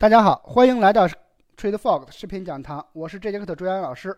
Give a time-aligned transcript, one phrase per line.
[0.00, 1.06] 大家好，欢迎来到
[1.58, 4.16] TradeFox 视频讲堂，我是这节课的主讲老师。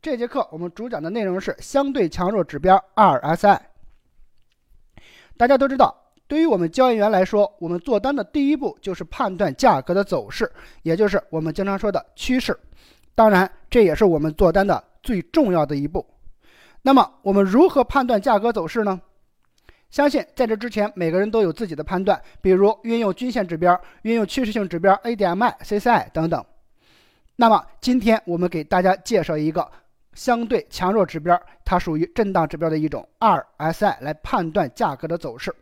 [0.00, 3.58] 这节课我们主讲的内容是相对强弱指标 RSI。
[5.36, 5.92] 大家都知道，
[6.28, 10.48] 对于我们交易员来说，我们做单的第一步就是判断价格的走势，
[10.82, 12.56] 也就是我们经常说的趋势。
[13.16, 16.06] 当然，这也是我们做单的最重要的一步。
[16.82, 19.00] 那么，我们如何判断价格走势呢？
[19.94, 26.44] 相信在这之前，每个人都有自己的判断，比如运用均线指标、运用趋势性指标 ADMI、CCI 等等。
[27.36, 29.70] 那么今天我们给大家介绍一个
[30.14, 35.54] 相对强弱指标，它属于震荡指标的一种 RSI 来判断价格的走势。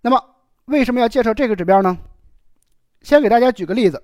[0.00, 0.24] 那么
[0.64, 1.98] 为什么要介绍这个指标呢？
[3.02, 4.02] 先给大家举个例子，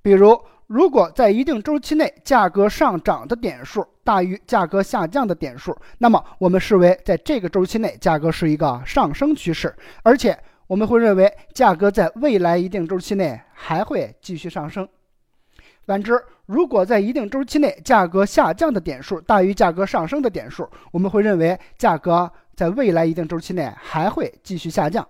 [0.00, 0.40] 比如。
[0.70, 10.38] 如果在一定周期内价格上涨的点数大于价格下降的点数，那么我们视为在这个周期内价格是一个上升趋势，而且
[10.68, 14.88] 我们会认为价格在未来一定周期内还会继续上升。
[15.86, 25.04] 反之，如果在一定周期内价格下降的点数大于价格上升的点数，我们会认为价格在未来一定周期内还会继续下降。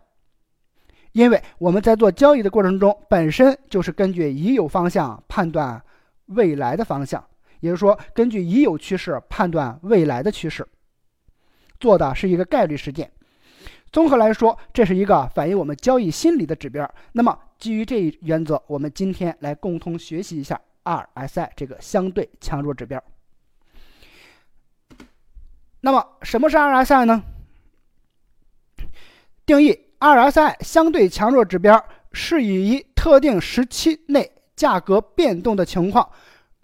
[1.12, 5.83] 因为我们在做交易的过程中，本身就是根据已有方向判断
[6.27, 7.25] 未来的方向，
[7.58, 10.66] 也就是说，根据已有趋势判断未来的趋势，
[11.81, 13.11] 做的是一个概率事件。
[13.91, 16.88] 综合来说，这是一个反映我们交易心理的指标。
[17.11, 23.03] 那么，基于这一原则，我们今天来共同学习一下 RSI 这个相对强弱指标。
[25.81, 27.25] 那么，什么是 RSI 呢？
[29.44, 29.90] 定义。
[30.01, 36.11] RSI 相对强弱指标是以一特定时期内价格变动的情况，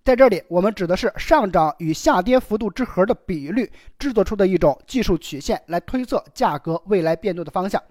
[0.03, 7.83] 在这里我们指的是上涨与下跌幅度之和的比率制作出的一种技术曲线，来推测价格未来变动的方向，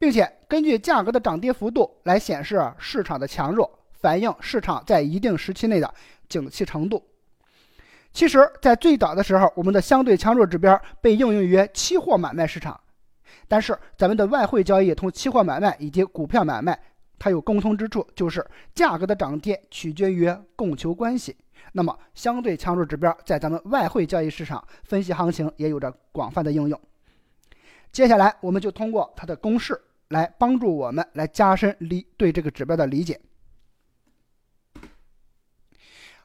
[0.00, 5.94] 并且根据价格的涨跌幅度来显示市场的强弱，反映市场在一定时期内的
[6.28, 7.00] 景气程度。
[8.12, 12.80] 其实，在最早的时候，我们的相对强弱指标被应用于期货买卖市场。
[13.48, 16.78] 但是，咱们的外汇交易同期货买卖以及股票买卖，
[17.18, 21.36] 它有共通之处，就是价格的涨跌取决于供求关系。
[21.72, 26.80] 那么，相对强弱指标在咱们外汇交易市场分析行情也有着广泛的应用。
[27.92, 33.20] 接下来，我们就通过它的公式来帮助我们来加深理对这个指标的理解。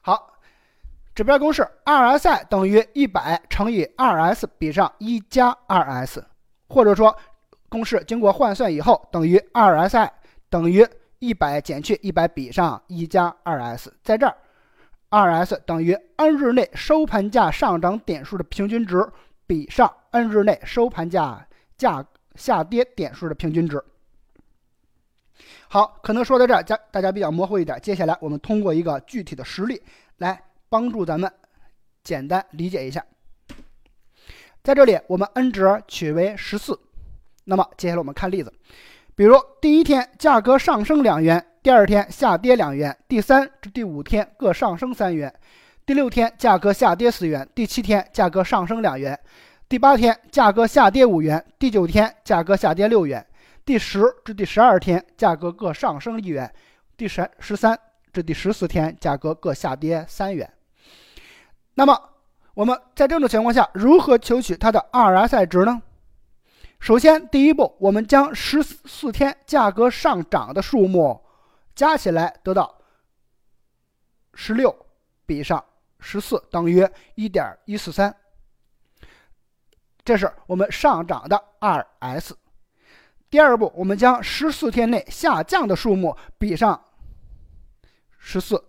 [0.02, 0.40] 好，
[1.14, 6.24] 指标公式：RSI 等于一百乘以 2S 比上一加 2S。
[6.72, 7.16] 或者说，
[7.68, 10.09] 公式经过换算以后等于 2SI
[10.50, 10.88] 等于
[11.20, 14.36] 一百减去一百比上一加 2S，在这儿
[15.09, 19.08] ，2S 等于 N 日内收盘价上涨点数的平均值
[19.46, 22.04] 比上 N 日内收盘价价
[22.36, 23.84] 下跌点数的平均值。
[25.68, 27.80] 好，可能说到这儿，家大家比较模糊一点。
[27.82, 29.82] 接下来我们通过一个具体的实例
[30.18, 31.32] 来帮助咱们
[32.03, 33.06] 简单理解一下。
[34.63, 36.79] 在这里，我们 n 值取为十四。
[37.45, 38.53] 那么接下来我们看例子，
[39.16, 45.33] 比如第一天价格上升两元，第二天下跌两元，第三至第五天各上升三元，
[45.85, 49.19] 第六天价格下跌四元，第七天价格上升两元，
[49.67, 53.25] 第八天价格下跌五元，第九天价格下跌六元，
[53.66, 56.53] 第十至第十二天价格各上升一元，
[56.95, 57.78] 第十十三
[58.13, 60.47] 至第十四天价格各下跌三元。
[61.73, 61.99] 那么
[62.61, 65.81] 我们在这种情况下，如何求取它的 RSI 值呢？
[66.79, 71.25] 首先，第一步，我们将十四天价格上涨的数目
[71.73, 72.79] 加起来，得到
[74.35, 74.85] 十六
[75.25, 75.66] 比上
[75.99, 78.16] 十四等于一点一四三，
[80.05, 82.33] 这是我们上涨的 RS。
[83.31, 86.79] 第二步，我们将十四天内下降的数目比上
[88.19, 88.63] 十四。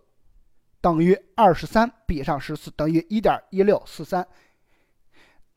[0.82, 4.26] 等于二十三比上十四等于一点一六四三，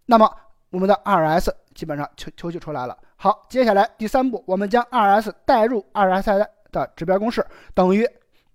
[0.05, 0.31] 那么
[0.69, 2.95] 我们的 2S 基本上求求取出来了。
[3.15, 7.43] 好，接下来第三步，我们将 2S 代入 RSI 的指标公式，
[7.73, 8.07] 等于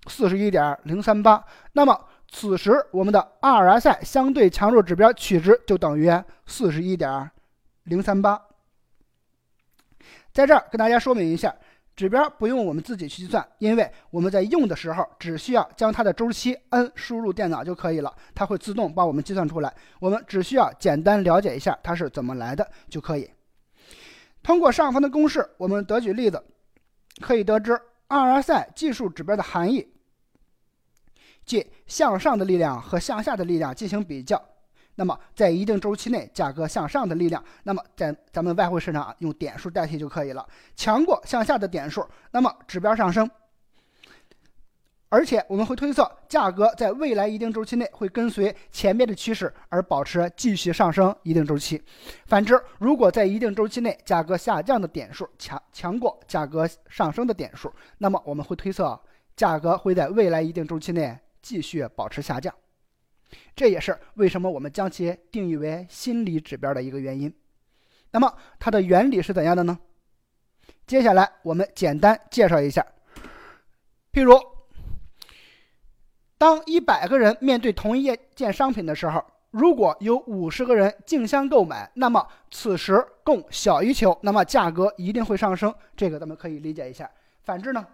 [0.06, 1.44] 四十一点零三八。
[1.72, 6.08] 那么此时我们的 RSI 相对强弱指标取值就等于
[6.46, 7.30] 四十一点
[7.82, 8.40] 零三八。
[10.32, 11.52] 在这儿跟大家说明一下。
[11.96, 19.74] 指标不用我们自己去计算，因为我们在用的时候只需要将它的周期 n 输入电脑就可以了，它会自动帮我们计算出来。
[19.98, 23.30] 我们只需要简单了解一下它是怎么来的就可以。
[24.42, 26.42] 通过上方的公式，我们得举例子，
[27.20, 27.78] 可以得知
[28.08, 29.86] RSI 技术指标的含义，
[31.44, 34.42] 即向上的力量和向下的力量进行比较。
[35.00, 40.46] 那么，在一定周期内，价格向上的力量，那么在咱们外汇市场啊用点数代替就可以了。
[40.76, 43.26] 强过向下的点数，那么指标上升。
[45.08, 51.82] 而且我们会推测价格在未来一定周期内会跟随前面的趋势而保持继续上升一定周期。
[52.26, 59.00] 反之，如果在一定周期内价格下降的点数强强过价格上升的点数，那么我们会推测
[59.34, 62.54] 价格会在未来一定周期内继续保持下降。
[63.54, 67.32] 这也是为什么我们将其定义为心理指标的一个原因。
[68.12, 69.78] 那么它的原理是怎样的呢？
[70.86, 72.86] 接下来我们简单介绍一下，
[74.12, 74.38] 譬如。
[76.38, 85.74] 当一百个人面对同一件商品的时候，如果有五十个人竞相购买，那么此时供小于求，那么价格一定会上升。
[85.94, 87.10] 这个咱们可以理解一下。
[87.42, 87.86] 反之呢，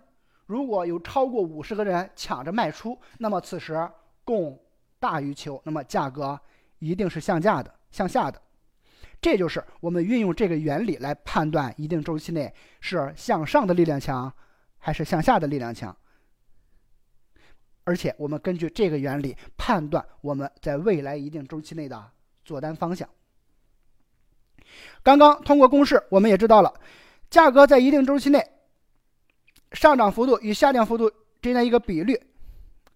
[0.47, 3.91] 如果有超过五十个人抢着卖出，那么此时
[4.25, 4.57] 供
[4.99, 6.39] 大于求，那么价格
[6.79, 8.41] 一定是向下的，向下的。
[9.21, 14.33] 这就是我们运用这个原理来判断一定周期内是向上的力量强，
[14.79, 15.97] 还是向下的力量强。
[17.85, 22.11] 而且我们根据这个原理判断我们在未来一定周期内的
[22.45, 23.09] 做单方向。
[25.03, 26.75] 刚刚通过公式，我们也知道了
[27.31, 28.45] 价格在一定周期内
[29.73, 32.21] 上涨幅度与下降幅度之间的一个比率，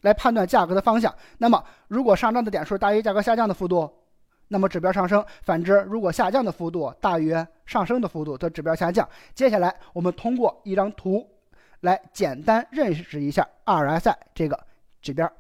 [0.03, 1.15] 来判断价格的方向。
[1.39, 3.91] 那么，如果上涨的点数大于价格下降的幅度，
[4.49, 7.35] 那么指标上升；反之，如果下降的幅度大于
[7.67, 9.09] 上升的幅度，则指标下降。
[9.35, 11.27] 接下来，我们通过一张图
[11.81, 14.59] 来简单认识一下 RSI 这个。
[15.03, 15.33] 指标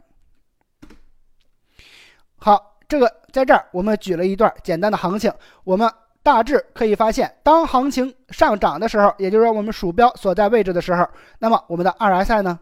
[2.38, 5.30] 好，这个在这儿我们举了一段简单的行情，
[5.64, 5.86] 我们
[6.22, 11.06] 大致可以发现，当行情上涨的时候，也就是说我们鼠标所在位置的时候，
[11.40, 12.58] 那么我们的 RSI 呢，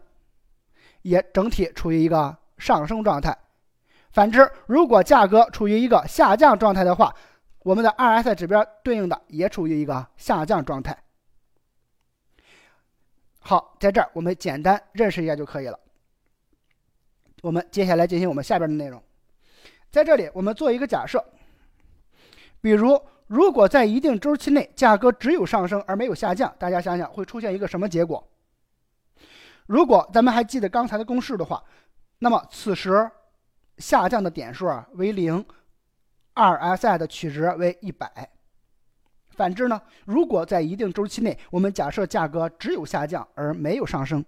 [1.01, 3.37] 也整体处于一个上升状态。
[4.11, 7.13] 反之，如果价格处于一个下降状态的话，
[7.59, 10.97] 我们的 RS 指标对应的也处于一个下降状态。
[13.39, 15.79] 好，在这儿我们简单认识一下就可以了。
[17.41, 19.01] 我们接下来进行我们下边的内容，
[19.91, 21.23] 在这里我们做一个假设，
[22.61, 28.28] 比如如果在一定周期内价格只有上升而没有下降，大家想想会出现一个什么结果？
[29.69, 31.63] 如果咱们还记得刚才的公式的话，
[32.17, 33.07] 那么此时
[33.77, 35.45] 下降的点数啊为零
[36.33, 38.31] ，RSI 的取值为一百。
[39.29, 44.25] 反之呢，如果在一定周期内，我们假设价格只有下降而没有上升。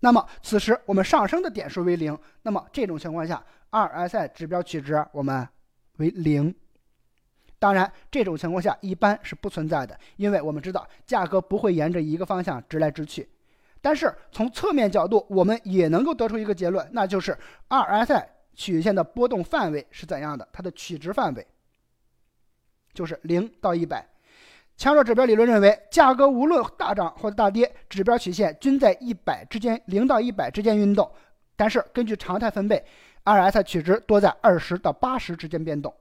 [0.00, 5.48] 那么此时我们上升的点数为零，那么这种情况下，RSI 指标取值我们
[5.96, 6.54] 为零。
[7.64, 13.26] 当然，这种情况下一般是不存在的，因为我们知道价格不会沿着一个方向直来直去。
[13.80, 17.34] 但是从侧面角度，我们也能够得出一个结论，那就是
[17.70, 18.22] RSI
[18.52, 20.46] 曲线的波动范围是怎样的？
[20.52, 21.46] 它的取值范围
[22.92, 24.06] 就是零到一百。
[24.76, 31.10] 强弱指标理论认为，价格无论大涨或者大跌，指标曲线均在一百之间，零到一百之间运动。
[31.56, 32.84] 但是根据常态分贝
[33.24, 35.94] ，RSI 取值多在二十到八十之间变动。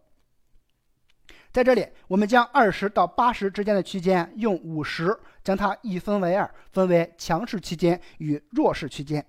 [1.54, 9.24] 在这里，我们将二十到八十之间的区间用五十将它一分为二，分为强势区间与弱势区间。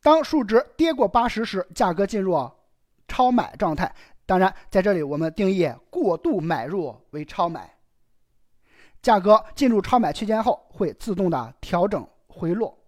[0.00, 2.50] 当数值跌过八十时，价格进入
[3.06, 3.94] 超买状态。
[4.24, 7.70] 当然，在这里我们定义过度买入为超买。
[9.02, 12.78] 价格进入超买区间后，会自动的调整回落。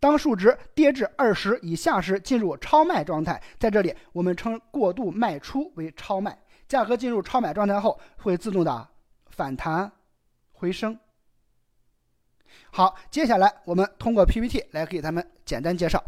[0.00, 3.42] 当数值跌至二十以下时，进入超卖状态。
[3.58, 6.38] 在这里，我们称过度卖出为超卖。
[6.68, 8.88] 价格进入超买状态后，会自动的
[9.30, 9.90] 反弹
[10.52, 10.98] 回升。
[12.70, 16.04] 好，接下来我们通过 PPT 来给咱们简单介绍。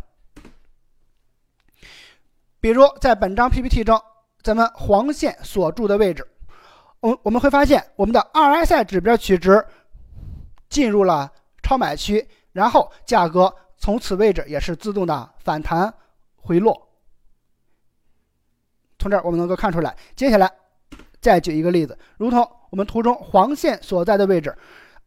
[2.61, 3.99] 比如在本张 PPT 中，
[4.43, 6.27] 咱们黄线所住的位置。
[7.01, 9.65] 我我们会发现，我们的 RSI 指标取值
[10.69, 15.95] 进入了超买区，然后价格从此位置也是自动的反弹
[16.37, 16.90] 回落。
[19.01, 19.97] 从这儿我们能够看出来。
[20.15, 20.49] 接下来
[21.21, 24.57] 再举一个例子，如同我们图中黄线所在的位置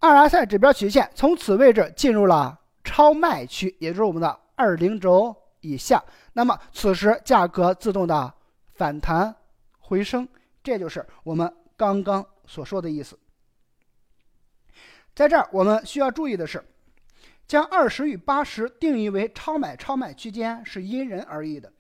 [0.02, 6.04] ，RSI 指标曲线从此位置进入了超卖区，也就是我们的二零轴以下。
[6.34, 8.34] 那么此时价格自动的
[8.74, 9.34] 反弹
[9.80, 10.28] 回升，
[10.62, 11.50] 这就是我们。
[11.76, 13.18] 刚刚所说的意思，
[15.16, 16.64] 在这儿我们需要注意的是，
[17.48, 21.74] 将二十与八十定义为超买超卖区间是因人而异的。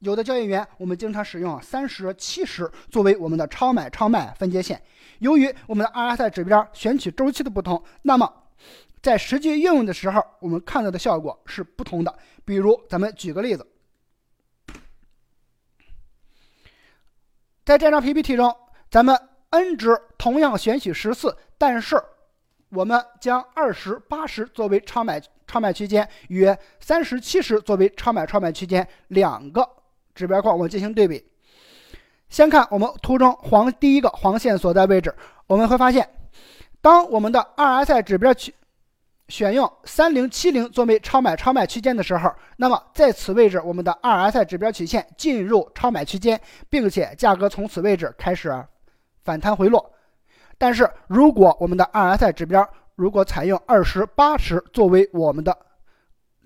[0.00, 4.80] 有的交易员我们经常使用三十、七十作为我们的超买超卖分界线。
[5.18, 8.32] 由于我们的 RSI 指标选取周期的不同，那么
[9.02, 12.16] 在实际应用的时候，我们看到的效果是不同的。
[12.44, 13.66] 比如，咱们举个例子。
[17.64, 18.56] 在这张 PPT 中，
[18.88, 22.00] 咱们 N 值同样选取十四，但是
[22.68, 26.46] 我们将二十八十作为超买超卖区间，与
[26.78, 29.68] 三十七十作为超买超卖区间两个
[30.18, 31.24] 指标框，我们进行对比。
[32.28, 35.14] 先看我们图中黄第一个黄线所在位置，
[35.46, 36.06] 我们会发现，
[36.82, 38.54] 当我们的 RSI 指标区
[39.28, 48.52] 选用三零七零作为超买超卖区间的时候，那么在此位置，我们的 RSI 指标曲线进入超买区间，并且价格从此位置开始
[49.24, 49.90] 反弹回落。
[50.58, 55.56] 但是如果我们的 RSI 指标如果采用二十八十作为我们的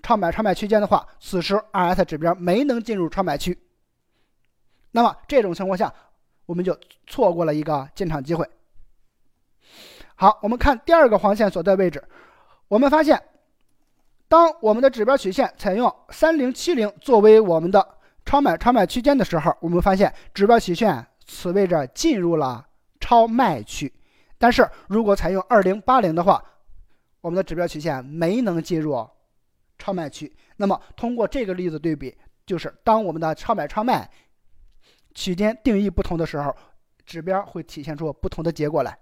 [0.03, 3.57] 超买超卖区间的话，此时 RS 指标没能进入超买区，
[4.91, 5.91] 那么这种情况下，
[6.45, 8.45] 我们就错过了一个进场机会。
[10.15, 12.03] 好，我们看第二个黄线所在位置，
[12.67, 13.19] 我们发现，
[14.27, 22.67] 当我们的指标曲线采用三零七零作为我们的超买超卖区间的时候，我们发现指标曲线此位置进入了
[22.99, 23.91] 超卖区。
[24.37, 26.43] 但是如果采用二零八零的话，
[27.21, 29.07] 我们的指标曲线没能进入
[29.77, 30.35] 超卖区。
[30.57, 34.09] 那么通过这个例子对比，就是当我们的超买超卖
[35.13, 36.55] 区间定义不同的时候，
[37.05, 38.97] 指标会体现出不同的结果来。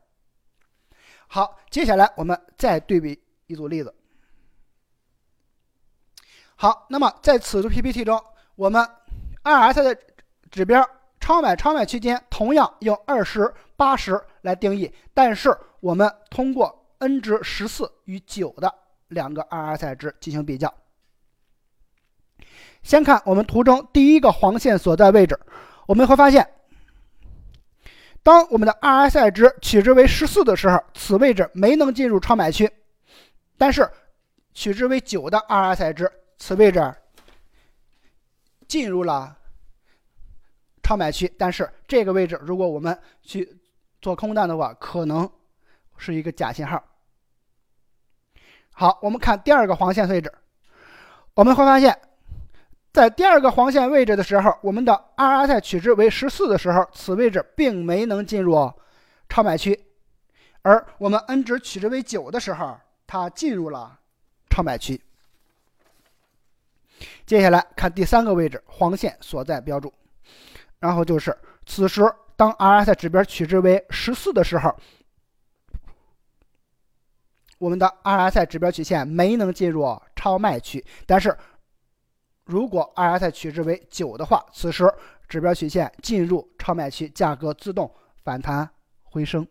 [1.27, 3.93] 好，接下来我们再对比一组例子。
[6.55, 8.21] 好，那么在此组 PPT 中，
[8.55, 8.87] 我们
[9.43, 9.97] RS 的
[10.49, 10.87] 指标
[11.19, 14.21] 超买超卖区间同样用二十八十。
[14.41, 18.73] 来定义，但是我们通过 n 值十四与九的
[19.11, 20.73] 两个 RSI 值进行比较。
[22.81, 25.39] 先看我们图中第一个黄线所在位置，
[25.85, 26.47] 我们会发现，
[28.23, 32.65] 当我们的 RSI 值取值为十四的时候，此位置没能进入超买区；
[33.57, 33.87] 但是
[34.53, 36.93] 取值为九的 RSI 值，此位置
[38.67, 39.37] 进入了
[40.81, 41.31] 超买区。
[41.37, 43.59] 但是这个位置，如果我们去
[44.01, 45.29] 做空单的话，可能
[45.97, 46.83] 是一个假信号。
[48.81, 50.33] 好，我们看第二个黄线位置，
[51.35, 51.95] 我们会发现，
[52.91, 58.73] 在第二个黄线位置的时候，我们的 RSI 取值为十四的时候，此位置并没能进入
[59.29, 59.71] 超买区；
[60.63, 63.99] 而我们 N 值取值为九的时候，它进入了
[64.49, 64.99] 超买区。
[67.27, 69.93] 接下来看第三个位置，黄线所在标注，
[70.79, 72.11] 然后就是此时。
[72.35, 74.75] 当 RSI 指标取值为十四的时候，
[77.61, 80.83] 我们的 RSI 指标曲线没能进入超卖区。
[81.05, 81.37] 但是，
[82.45, 84.91] 如果 RSI 取值为九的话，此时
[85.29, 88.67] 指标曲线进入超卖区，价格自动反弹
[89.03, 89.47] 回升。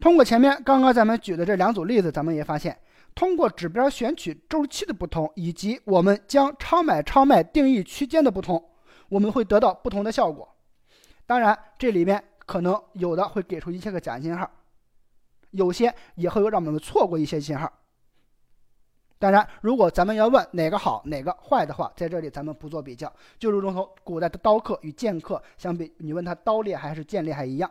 [0.00, 2.80] 通过前面刚刚咱们举的这两组例子，咱们也发现，
[3.14, 8.64] 通过指标选取周期的不同，以及我们将超买超卖定义区间的不同。
[9.10, 10.48] 我们会得到不同的效果，
[11.26, 14.50] 当然这里面可能有的会给出一些个假信号，
[15.50, 17.72] 有些也会让我们错过一些信号。
[19.18, 27.70] 当然，如果咱们要问哪个好哪个坏的话，在这里咱们不做比较，就如同古代的刀客与剑客相比，你问他刀厉害还是剑厉害一样。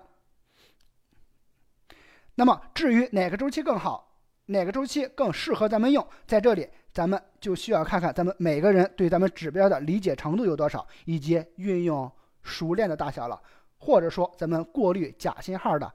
[2.36, 4.06] 那么至于哪个周期更好？
[4.46, 6.06] 哪个周期更适合咱们用？
[6.28, 12.12] 在这里，咱们就需要看看咱们每个人对咱们指标的理解程度有多少，以及运用
[12.44, 13.42] 熟练的大小了，
[13.80, 15.92] 或者说咱们过滤假信号的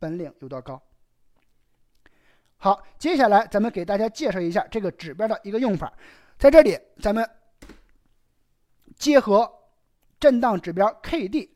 [0.00, 0.82] 本领有多高。
[2.56, 5.92] 好，接下来咱们给大家介绍一下这个指标的一个用法。
[6.36, 7.28] 在这里，咱们
[8.96, 9.50] 结合
[10.18, 11.48] 震荡指标 KD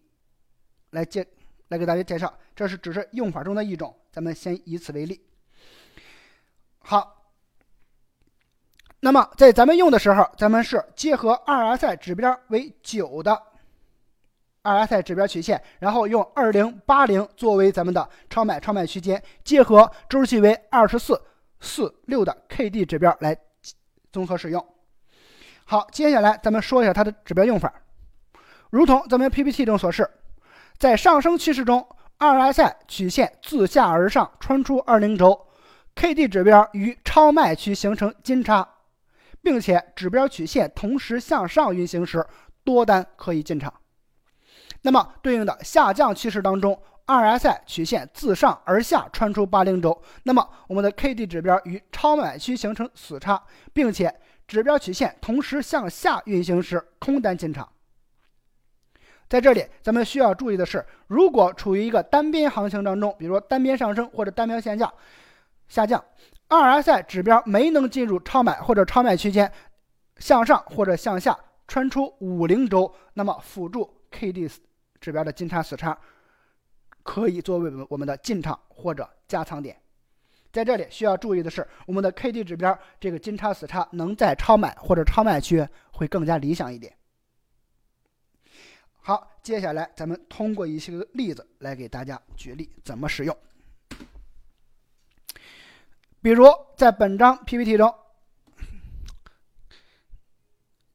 [0.90, 1.26] 来介
[1.68, 5.26] 来给大家介绍，这是只是用法中的一种，咱们先以此为例。
[6.78, 7.32] 好，
[9.00, 13.42] 那么在咱们用的时候，咱们是结合 RSI 指标为九的
[14.64, 21.22] RSI 指标曲线，然后用二零八零作为咱们的超买超卖区间，结合周期为二十四
[21.60, 23.36] 四六的 KD 指标来
[24.10, 24.66] 综合使用。
[25.66, 27.72] 好，接下来咱们说一下它的指标用法，
[28.70, 30.10] 如同咱们 PPT 中所示，
[30.78, 31.86] 在上升趋势中
[32.18, 35.46] ，RSI 曲线自下而上穿出二零轴。
[35.94, 38.68] KD 指标与超卖区形成金叉，
[39.42, 42.26] 并且指标曲线同时向上运行时，
[42.64, 43.72] 多单可以进场。
[44.84, 54.14] 那么对应的下降趋势当中，RSI 曲线自上而下穿出八零轴，那么我们的 KD 指标与超买区形成死叉，并且
[54.46, 57.66] 指标曲线同时向下运行时，空单进场。
[59.26, 64.92] 在这里，咱们需要注意的是，如果处于一个单边行情当中，比如说单边上升或者单边下降。
[65.66, 66.04] 下降
[66.50, 69.50] ，RSI 指标没能进入超买或者超卖区间，
[70.18, 71.34] 向上或者向下
[71.66, 74.46] 穿出五零轴，那么辅助 KD
[75.04, 75.94] 指标的金叉死叉，
[77.02, 79.78] 可以作为我们的进场或者加仓点。
[80.50, 86.96] 在这里需要注意的是，我们的 K D 指标这个金叉死叉能在超买或者超卖区会更加理想一点。
[88.94, 93.36] 好，接下来咱们通过一些个例子来给大家举例怎么使用。
[96.22, 96.46] 比如
[96.78, 97.94] 在本章 PPT 中，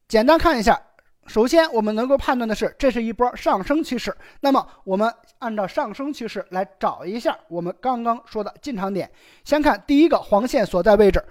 [0.08, 0.89] 简单看一下。
[1.26, 4.12] 首先，我们能够判断的是，这是一波上升趋势。
[4.40, 9.08] 那么，我们按照上升趋势来找一下我们刚刚说的进场点。
[9.44, 11.24] 先看第一个黄线所在位置，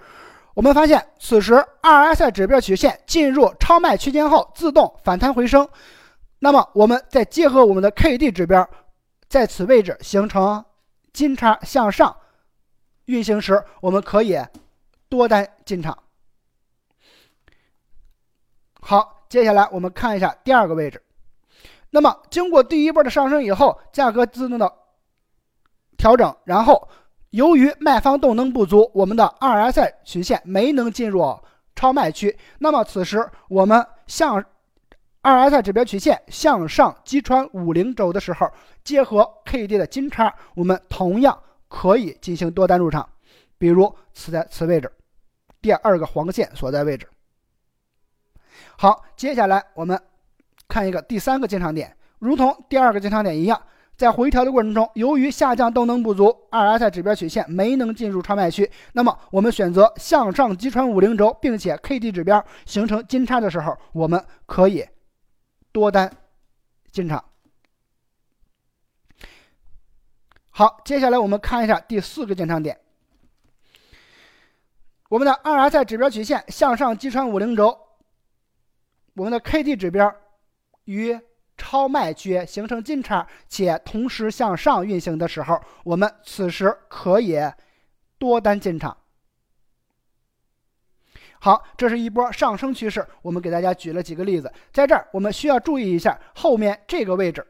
[0.54, 5.68] 我们发现此时 RSI 指标曲线进入超卖区间后自动反弹回升。
[6.38, 8.66] 那么，我们再结合我们的 KD 指标，
[9.28, 10.64] 在此位置形成
[11.12, 12.16] 金叉向上
[13.04, 14.38] 运行时，我们可以
[15.10, 15.98] 多单进场。
[18.80, 19.19] 好。
[19.30, 21.00] 接下来我们看一下第二个位置，
[21.90, 24.70] 那么经过第一波的上升以后，价格自动的
[25.96, 26.88] 调整，然后
[27.30, 31.38] 由于卖方动能不足，我们的 RSI 曲线没能进入
[31.76, 34.44] 超卖区，那么此时我们向
[35.22, 38.50] RSI 指标曲线向上击穿五零轴的时候，
[38.82, 43.08] 结合 KD 的金叉，我们同样可以进行多单入场，
[43.58, 44.90] 比如此在此位置，
[45.62, 47.06] 第二个黄线所在位置。
[48.76, 50.00] 好，接下来我们
[50.68, 53.60] 看一个第三个进场点，如同第二个进场点一样，
[53.96, 64.86] 在回调的过程中，由于下降动能不足，RSI 指标曲线没能进入超卖区，那么我们选择向上击穿五零轴，并且 KD 指标形成金叉的时候，我们可以
[65.72, 66.10] 多单
[66.90, 67.22] 进场。
[70.50, 72.78] 好，接下来我们看一下第四个进场点，
[75.08, 77.78] 我们的 RSI 指标曲线向上击穿五零轴。
[79.14, 80.14] 我们的 K D 指标
[80.84, 81.18] 与
[81.56, 87.38] 超卖区形成金叉，且同时向上运行的时候，我们此时可以
[88.18, 88.96] 多单进场。
[91.38, 93.06] 好，这是一波上升趋势。
[93.22, 97.46] 我们给大家举了几个例子，在这儿我们需要注意一下后面这个位置，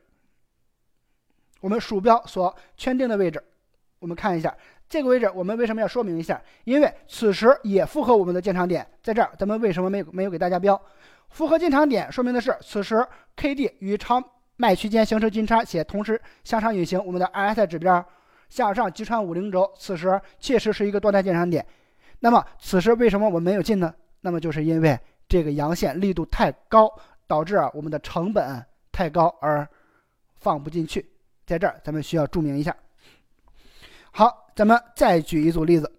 [1.60, 3.42] 我们鼠标所圈定的位置。
[3.98, 4.56] 我们看一下
[4.88, 6.40] 这个位置，我们为什么要说明一下？
[6.64, 10.80] 因为此时也符合我们的进场点，在这儿咱们为什么没有没有给大家标？
[11.30, 14.22] 符合进场点，说明的是此时 K D 与超
[14.56, 17.02] 卖区间形成金叉，且同时向上运行。
[17.04, 18.04] 我们的 RSI 指标
[18.48, 21.64] 向上击穿五零轴，此时确实是一个多单进场点。
[22.18, 23.94] 那么此时为什么我们没有进呢？
[24.20, 26.92] 那么就是因为这个阳线力度太高，
[27.26, 28.62] 导致啊我们的成本
[28.92, 29.66] 太高而
[30.36, 31.10] 放不进去。
[31.46, 32.76] 在这儿咱们需要注明一下。
[34.10, 35.90] 好，咱们再举一组例子。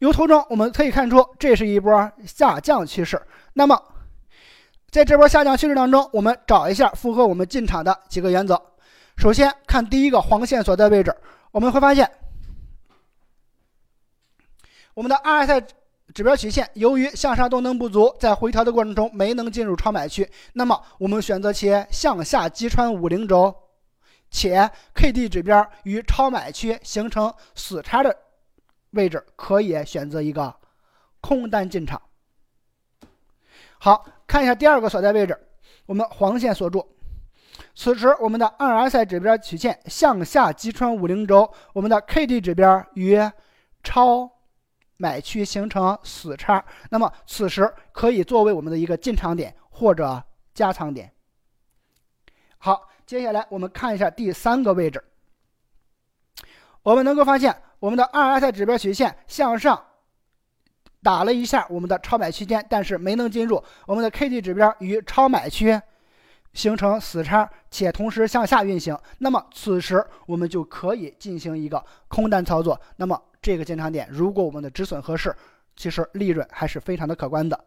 [0.00, 3.20] 由图中我们可以看出，这是一波下降趋势。
[3.52, 3.78] 那么，
[4.90, 8.60] 在这波下降趋势当中，我们找一下符合我们进场的几个原则。
[9.18, 11.14] 首先看第一个黄线所在位置，
[11.50, 12.10] 我们会发现，
[14.94, 15.62] 我们的 RSI
[16.14, 20.26] 指标曲线由于向上动能不足，在回调的过程中没能进入超买区。
[20.54, 23.54] 那么，我们选择其向下击穿五零轴，
[24.30, 28.16] 且 KD 指标与超买区形成死叉的。
[28.90, 30.54] 位置可以选择一个
[31.20, 32.00] 空单进场。
[33.78, 35.38] 好看一下第二个所在位置，
[35.86, 36.86] 我们黄线锁住。
[37.74, 43.18] 此时我们的 RSI 指标曲线向下击穿五零轴，我们的 KD 指标与
[43.82, 44.30] 超
[44.96, 50.22] 买区形成死叉，那么此时可以作为我们的一个进场点或者
[50.52, 51.12] 加仓点。
[52.58, 55.02] 好，接下来我们看一下第三个位置，
[56.82, 57.62] 我们能够发现。
[57.80, 59.82] 我们的 RS 指标曲线向上
[61.02, 65.80] 打了一下我们的超买区间，但是没能进入我们的 KD 指标与超买区
[66.52, 68.96] 形成死叉，且同时向下运行。
[69.18, 72.78] 那么此时我们就可以进行一个空单操作。
[72.96, 75.34] 那么这个进场点，如果我们的止损合适，
[75.74, 77.64] 其实利润还是非常的可观的。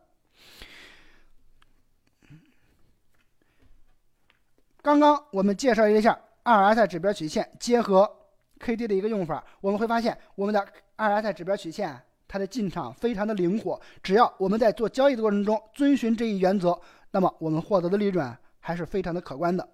[4.83, 8.19] 刚刚我们介绍一下 RS 指标曲线结合。
[8.63, 10.65] K D 的一个用法，我们会发现我们的
[10.97, 16.79] RSI 指标曲线它的进场非常的灵活，只要我们在做交易的过程中遵循这一原则，
[17.11, 19.67] 那么我们获得的利润还是非常的可观的。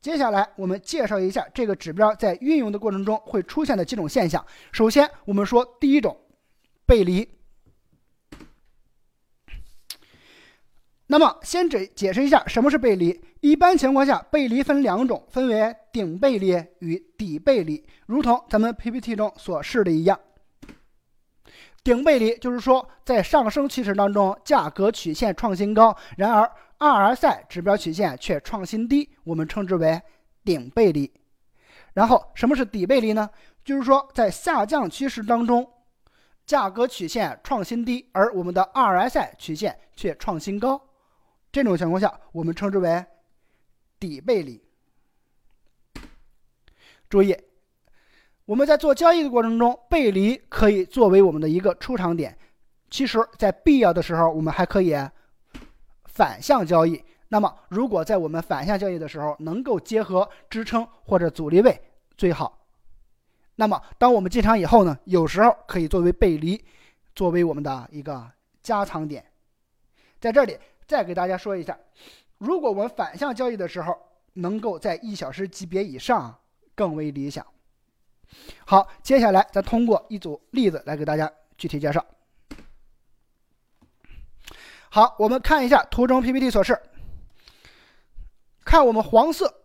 [0.00, 4.44] 接下来我们介绍一下这个指标在运用的过程中会出现的几种现象。
[4.72, 6.16] 首先，我们说第一种
[6.84, 7.39] 背离。
[11.12, 13.20] 那么，先解解释一下什么是背离。
[13.40, 17.84] 一般情况下，背离分两种，分为顶背离与底背离。
[18.06, 20.20] 如同咱们 PPT 中所示的一样，
[21.82, 30.00] 顶背离就是说，在上升趋势当中，价格曲线创新高，然而 RSI 指标曲线却创新低，我们称之为
[30.44, 31.12] 顶背离。
[31.92, 33.28] 然后什么是底背离呢？
[33.64, 35.68] 就是说在下降趋势当中，
[36.46, 40.80] 价格曲线创新低，而我们的 RSI 曲线却创新高，
[41.52, 43.04] 这种情况下我们称之为
[43.98, 44.62] 底背离。
[47.08, 47.36] 注意，
[48.44, 52.38] 我们在做交易的过程中，背离可以作为我们的一个出场点。
[52.88, 54.94] 其实，在必要的时候，我们还可以
[56.04, 57.02] 反向交易。
[57.28, 61.80] 那么，如果在我们反向交易的时候，能够结合支撑或者阻力位
[62.16, 62.66] 最好。
[63.56, 66.64] 那么，当我们进场以后呢，有时候可以作为背离，
[67.14, 68.28] 作为我们的一个
[68.62, 69.24] 加仓点。
[70.18, 70.58] 在这里
[70.90, 71.78] 再给大家说一下，
[72.38, 73.96] 如果我们反向交易的时候，
[74.32, 76.36] 能够在一小时级别以上
[76.74, 77.46] 更为理想。
[78.66, 82.04] 好，接下来咱通过一组例子来给大家具体介绍。
[84.88, 86.76] 好，我们看一下图中 PPT 所示。
[88.64, 89.59] 看我们黄色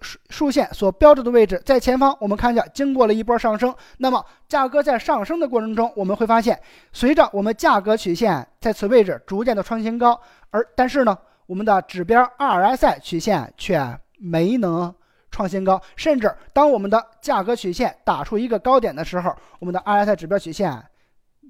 [0.00, 3.74] 竖竖线所标志的位置，在前方，我们看一下，经过了一波上升。
[3.98, 6.60] 那么，价格在上升的过程中，我们会发现，
[6.92, 14.94] 随着我们价格曲线在此位置逐渐的创新高，而但是呢，我们的指标 RSI 曲线却没能
[15.30, 20.84] 创新高，甚至当我们的价格曲线打出一个高点的时候，我们的 RSI 指标曲线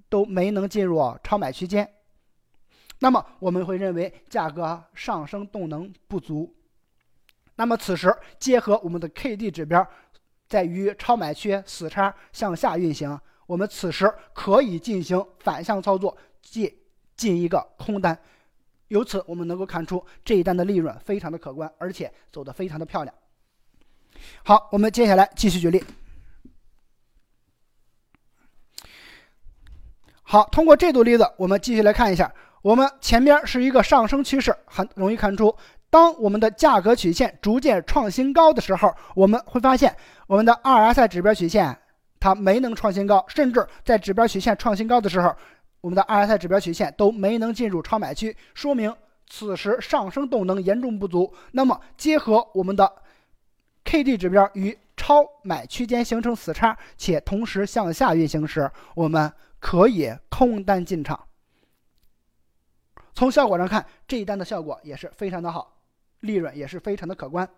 [0.09, 1.88] 都没能进入超买区间。
[3.00, 6.55] 那么我们会认为价格上升动能不足。
[7.56, 9.86] 那么此时结合我们的 K D 指标，
[10.48, 16.82] 在于超买区死叉向下运行，我们此时可以进行反向操作，即
[17.16, 18.18] 进一个空单。
[18.88, 23.14] 由此我们能够看出这一单的利润非常的可观，而且走得非常的漂亮。
[24.44, 25.82] 好，我们接下来继续举例。
[30.22, 32.32] 好，通过这组例子，我们继续来看一下。
[32.62, 35.56] 我们前边是一个上升趋势，很容易看出，
[35.96, 41.74] 当我们的价格曲线逐渐创新高的时候，我们会发现我们的 RSI 指标曲线
[42.20, 45.35] 它没能创新高，甚至在指标曲线创新高的时候，
[45.80, 48.94] 我们的 RSI 指标曲线都没能进入超买区，说明
[49.26, 51.32] 此时上升动能严重不足。
[51.52, 52.92] 那么结合我们的
[53.85, 61.18] K D 指标与超买区间形成死叉，且同时向下运行时，我们可以空单进场。
[63.14, 65.72] 从效果上看，这一单的效果也是非常的好，
[66.26, 67.48] 利润也是非常的可观。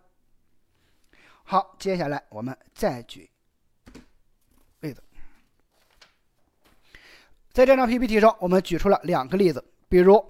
[1.43, 3.29] 好，接下来我们再举
[4.81, 5.03] 例子，
[7.51, 10.25] 在这张 PPT 上，我们举出了两个例子，比如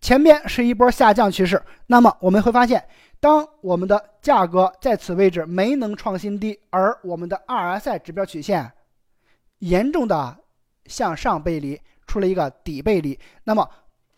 [0.00, 2.86] 前边是一波下降趋势，那么我们会发现，
[3.18, 8.70] 当我们的价格在此位置没能创新低，而我们的 RSI 指标曲线
[9.60, 10.38] 严重的
[10.84, 13.68] 向上背离，出了一个底背离，那么。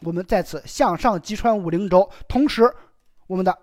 [0.02, 2.74] 我们在此向上击穿五零轴，同时
[3.31, 3.57] 我们的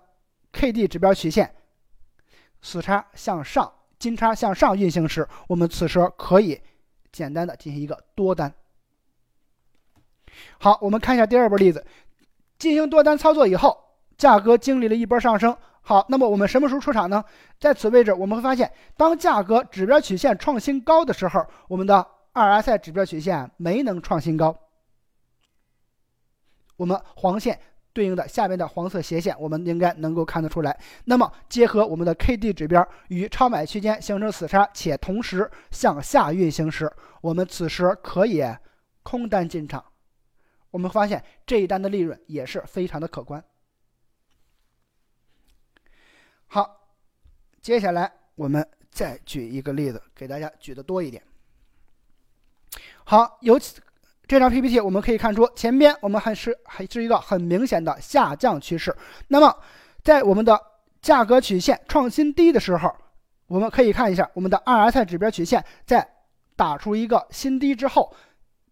[0.50, 1.54] K D 指标曲线
[2.62, 6.58] 死叉向上，金叉向上运行时，我们此时可以
[7.12, 8.50] 简单的进行一个多单。
[10.58, 11.84] 好，我们看一下第二波例子，
[12.58, 13.78] 进行多单操作以后，
[14.16, 15.54] 价格经历了一波上升。
[15.82, 17.22] 好，那么我们什么时候出场呢？
[17.60, 24.58] 在此位置，我们会发现，当价格指标曲线创新高的时候，我们的 RSI 指标曲线没能创新高。
[26.76, 27.60] 我们黄线
[27.92, 30.78] 对应的下面的黄色斜线，我们应该能够看得出来。
[31.06, 38.44] 那么结合我们的 K D 指标与超买区间形成死叉，且同时向下运行时，我们此时可以
[39.02, 39.84] 空单进场。
[40.70, 43.42] 我们发现这一单的利润也是非常的可观。
[46.46, 46.88] 好，
[47.60, 51.22] 接下来我们再举一个例子，给大家举的多一点。
[53.04, 53.82] 好，由此。
[54.28, 58.94] 这张 PPT 我们可以看出，前边我们还是还是一个很明显的下降趋势。
[59.28, 59.56] 那么，
[60.04, 60.60] 在我们的
[61.00, 62.94] 价格曲线创新低的时候，
[63.46, 66.06] 我们可以看一下我们的 RSI 指标曲线在
[66.54, 68.14] 打出一个新低之后，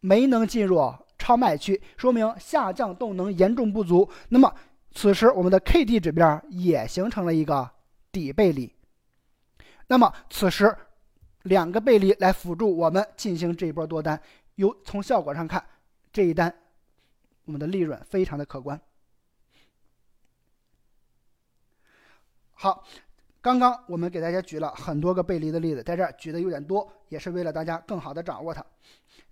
[0.01, 4.07] 没能进入超卖区，说明下降动能严重不足。
[4.29, 4.53] 那么，
[4.93, 7.71] 此时我们的 K D 指标也形成了一个
[8.13, 8.71] 底背离。
[9.87, 10.77] 那么，此时
[11.45, 14.21] 两个背离来辅助我们进行这一波多单。
[14.57, 15.65] 由从效果上看，
[16.13, 16.55] 这一单
[17.45, 18.79] 我们的利润非常的可观。
[22.53, 22.85] 好，
[23.41, 28.65] 刚刚我们给大家举了很多个背离的例子，在这儿举的有点多，也是为了大家更好的掌握它。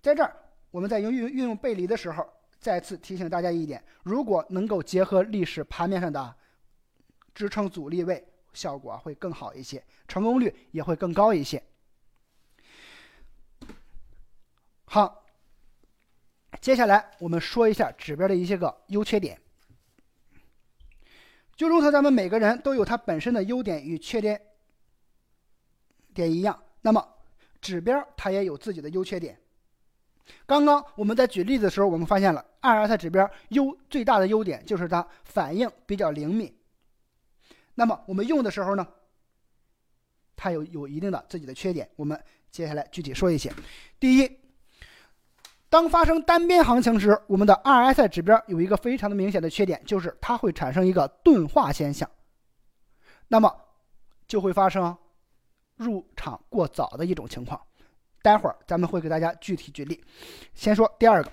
[0.02, 0.37] 在这儿，
[0.70, 2.26] 我们在用运运用背离的时候，
[2.58, 6.37] 再次提醒大家一点：如果能够结合历史盘面上的
[7.34, 11.62] 支撑阻力位，效果会更好一些，成功率也会更高一些。
[14.94, 15.24] 好，
[16.61, 19.37] 接下来我们说一下指标的一些个优缺点。
[21.57, 24.40] 就如同咱们每个人都有他本身的优点与缺点
[26.14, 27.04] 点一样，那么
[27.61, 29.37] 指标它也有自己的优缺点。
[30.46, 36.57] 刚刚我们在举例子的时候，我们发现了 RSI 指标优最大的优点就是它反应比较灵敏。
[37.74, 38.87] 那么我们用的时候呢，
[40.37, 41.90] 它有有一定的自己的缺点。
[41.96, 43.52] 我们接下来具体说一些。
[43.98, 44.38] 第一，
[45.74, 52.08] 当发生单边行情时，我们的 RSI 指标有一个非常的明显的缺点，就是它会产生一个钝化现象，
[53.26, 53.52] 那么
[54.28, 54.96] 就会发生
[55.74, 57.60] 入场过早的一种情况。
[58.22, 60.00] 待会儿咱们会给大家具体举例。
[60.54, 61.32] 先说第二个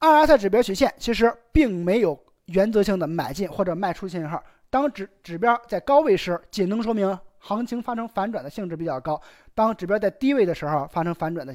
[0.00, 4.42] ，RSI 指标曲线其实并没有原则性的买进或者卖出信号。
[4.68, 9.14] 当指指标在高位时，仅能说明行情发生反转的性质比较高；
[9.54, 11.54] 当指标在低位的时候，发生反转的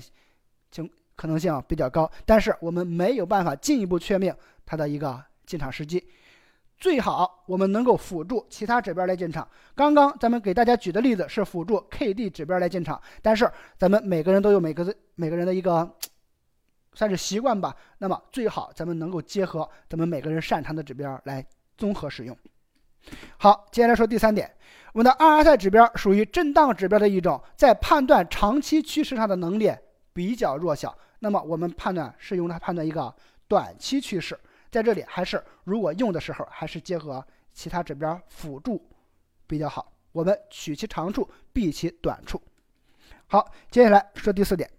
[0.71, 2.09] 情可能性比较高。
[2.25, 6.05] 但是我们没有办法进一步确定它的一个进场时机。
[6.77, 9.47] 最好我们能够辅助其他指标来进场。
[9.73, 15.89] 刚刚咱们给大家举的例子是辅助 K D 指标来进场，但是咱们每个人都有每个每个人的一个
[16.93, 17.73] 算是习惯吧。
[17.97, 21.45] 那么最好咱们能够结合咱们每个人擅长的指标来
[21.77, 22.37] 综合使用。
[23.37, 24.53] 好，接下来说第三点，
[24.91, 29.71] 我们的 RSI 指标属于震荡指标的一种，在判断长期趋势上的能力
[30.15, 30.97] 比较弱小。
[31.19, 33.13] 那么我们判断是用它判断一个
[33.47, 34.39] 短期趋势。
[34.71, 38.81] 在这里还是如果用的时候，还是结合其他指标辅助
[39.45, 39.91] 比较好。
[40.13, 42.41] 我们取其长处，避其短处。
[43.27, 44.69] 好，接下来说第四点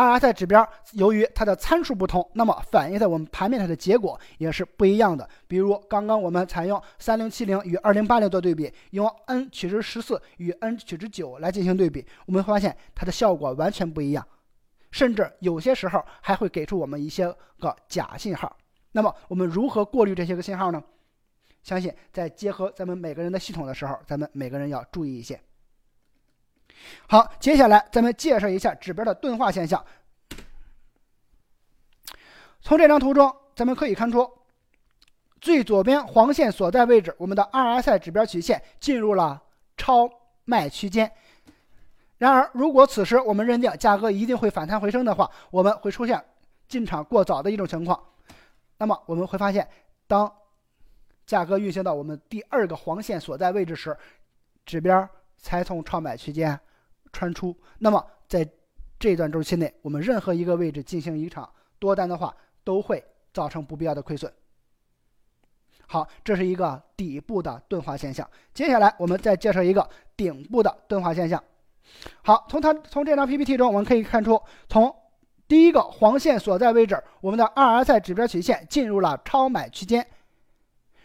[0.00, 5.28] ，RSI 指标由于它的参数不同，那么反映在我们盘面上的结果也是不一样的。
[5.46, 14.26] 比如刚刚我们采用三零七零与二零八零做对比，用 n 取值十四与 n 取值九来进行对比，我们发现它的效果完全不一样。
[14.90, 18.56] 甚至有些时候还会给出我们一些个假信号。
[18.92, 20.82] 那么我们如何过滤这些个信号呢？
[21.62, 25.38] 相信在结合咱们每个人的系统的时候，咱们每个人要注意一些。
[27.06, 29.84] 好，接下来咱们介绍一下指标的钝化现象。
[32.60, 34.30] 从这张图中，咱们可以看出，
[35.40, 39.42] 最左边黄线所在位置，我们的 RSI 指标曲线进入了
[39.76, 40.08] 超
[40.44, 41.10] 卖区间。
[42.18, 46.22] 然而，如果此时我们认定价格一定会反弹回升的话，我们会出现
[46.68, 47.98] 进场过早的一种情况。
[48.76, 49.66] 那么我们会发现，
[50.06, 50.30] 当
[51.24, 53.96] 价格运行到我们第二个黄线所在位置时，
[54.66, 56.60] 指标才从超买区间
[57.12, 57.56] 穿出。
[57.78, 58.48] 那么在
[58.98, 64.32] 这段周期内，我们任何一个位置进行一场多单的话，都会造成不必要的亏损。
[65.86, 68.28] 好，这是一个底部的钝化现象。
[68.54, 71.42] 接下来我们再介绍一个顶部的钝化现象。
[72.22, 74.94] 好，从它从这张 PPT 中，我们可以看出，从
[75.48, 80.06] 第一个黄线所在位置，我们的 RSI 指标曲线进入了超买区间。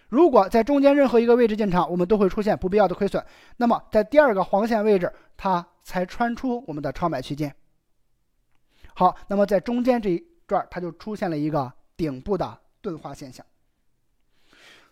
[0.10, 3.26] 如果在中间任何一个位置进场，我们都会出现不必要的亏损。
[3.58, 7.56] 那么在第二个黄线位置，它才穿出我们的超买区间。
[8.96, 13.46] 好，那么在中间这一段，它就出现了一个顶部的钝化现象。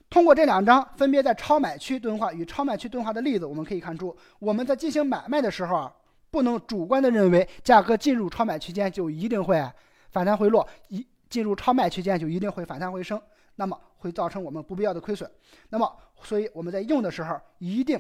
[0.09, 5.95] 通过这两张分别在超买区钝化与超卖区钝化的例子，我们可以看出，我们在进行买卖的时候啊，
[6.29, 9.59] 不能主观的认为价格进入超买区间就一定会
[10.11, 13.19] 反弹回落，一进入超卖区间就一定会反弹回升，
[13.55, 15.29] 那么会造成我们不必要的亏损。
[15.69, 17.99] 那么，所以我们在用的时候一定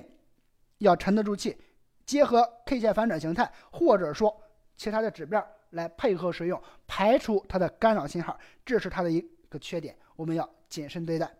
[0.77, 1.57] 要沉得住气，
[2.05, 4.35] 结合 K 线反转形态或者说
[4.75, 11.31] 其他的指标来配合使用，排除它的干扰信号，这是它的一个缺点，我们要谨慎对待。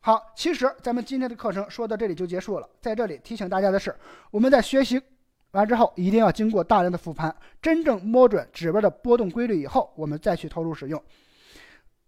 [0.00, 2.68] 好，其实咱们今天的课程说到这里就结束了。
[2.80, 3.94] 在这里提醒大家的是，
[4.30, 5.00] 我们在学习
[5.50, 11.02] 完之后，一定要经过大量的复盘，真正摸准指标的波动规律以后，我们再去投入使用。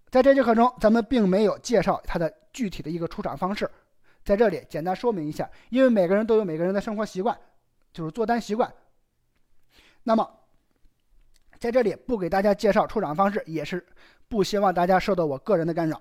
[0.09, 3.69] 在这节课中，咱们并没有介绍它的具体的一个出场方式，
[4.25, 7.37] 在这里简单说明一下，因为每个人都有每个人的生活习惯，
[7.93, 8.73] 就是做单习惯。
[10.03, 10.29] 那么，
[11.59, 13.85] 在这里不给大家介绍出场方式，也是
[14.29, 16.01] 不希望大家受到我个人的干扰。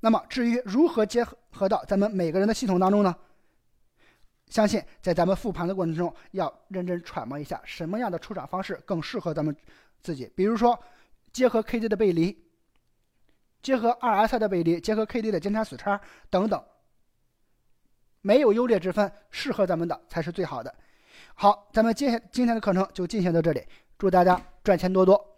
[0.00, 3.14] 那么，至于如何结合到咱们每个人的系统当中呢？
[4.48, 9.56] 相信在咱们复盘的过程中，要认真揣摩一下什么样的出场方式更适合咱们
[10.02, 10.30] 自己。
[10.36, 10.78] 比如说，
[11.32, 12.38] 结合 K D 的背离，
[13.62, 16.62] 结合 RSI 的背离，结合 K D 的金叉死叉等等，
[18.26, 20.74] 没有优劣之分，适合咱们的才是最好的。
[21.34, 23.62] 好，咱们接下今天的课程就进行到这里，
[23.98, 25.33] 祝大家赚钱多多。